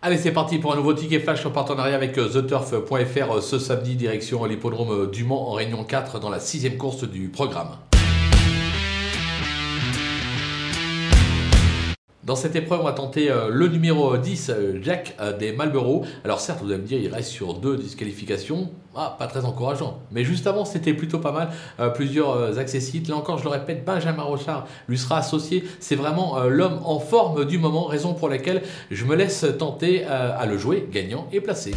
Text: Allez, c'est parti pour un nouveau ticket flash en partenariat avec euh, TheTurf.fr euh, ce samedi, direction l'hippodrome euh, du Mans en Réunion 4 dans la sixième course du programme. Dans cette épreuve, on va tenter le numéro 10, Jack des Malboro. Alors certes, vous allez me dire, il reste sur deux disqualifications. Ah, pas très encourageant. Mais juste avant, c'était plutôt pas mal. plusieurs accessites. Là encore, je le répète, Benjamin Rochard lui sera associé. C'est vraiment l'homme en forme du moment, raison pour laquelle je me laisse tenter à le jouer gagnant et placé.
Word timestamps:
Allez, 0.00 0.16
c'est 0.16 0.30
parti 0.30 0.58
pour 0.58 0.72
un 0.72 0.76
nouveau 0.76 0.92
ticket 0.92 1.18
flash 1.18 1.44
en 1.44 1.50
partenariat 1.50 1.96
avec 1.96 2.16
euh, 2.18 2.28
TheTurf.fr 2.28 3.32
euh, 3.32 3.40
ce 3.40 3.58
samedi, 3.58 3.96
direction 3.96 4.44
l'hippodrome 4.44 4.92
euh, 4.92 5.06
du 5.08 5.24
Mans 5.24 5.50
en 5.50 5.54
Réunion 5.54 5.82
4 5.82 6.20
dans 6.20 6.30
la 6.30 6.38
sixième 6.38 6.76
course 6.76 7.02
du 7.02 7.30
programme. 7.30 7.70
Dans 12.28 12.36
cette 12.36 12.54
épreuve, 12.56 12.80
on 12.82 12.84
va 12.84 12.92
tenter 12.92 13.32
le 13.50 13.68
numéro 13.68 14.14
10, 14.14 14.52
Jack 14.82 15.16
des 15.38 15.52
Malboro. 15.52 16.04
Alors 16.24 16.40
certes, 16.40 16.58
vous 16.62 16.70
allez 16.70 16.82
me 16.82 16.86
dire, 16.86 17.00
il 17.00 17.08
reste 17.08 17.30
sur 17.30 17.54
deux 17.54 17.78
disqualifications. 17.78 18.68
Ah, 18.94 19.16
pas 19.18 19.28
très 19.28 19.46
encourageant. 19.46 20.00
Mais 20.12 20.24
juste 20.24 20.46
avant, 20.46 20.66
c'était 20.66 20.92
plutôt 20.92 21.20
pas 21.20 21.32
mal. 21.32 21.48
plusieurs 21.94 22.58
accessites. 22.58 23.08
Là 23.08 23.16
encore, 23.16 23.38
je 23.38 23.44
le 23.44 23.48
répète, 23.48 23.82
Benjamin 23.82 24.24
Rochard 24.24 24.66
lui 24.88 24.98
sera 24.98 25.16
associé. 25.16 25.64
C'est 25.80 25.96
vraiment 25.96 26.38
l'homme 26.40 26.80
en 26.84 27.00
forme 27.00 27.46
du 27.46 27.56
moment, 27.56 27.86
raison 27.86 28.12
pour 28.12 28.28
laquelle 28.28 28.60
je 28.90 29.06
me 29.06 29.16
laisse 29.16 29.46
tenter 29.58 30.04
à 30.04 30.44
le 30.44 30.58
jouer 30.58 30.86
gagnant 30.92 31.28
et 31.32 31.40
placé. 31.40 31.72